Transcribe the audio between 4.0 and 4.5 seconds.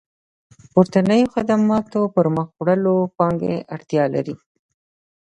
لري.